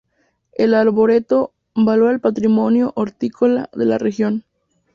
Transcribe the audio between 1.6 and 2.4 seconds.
valora el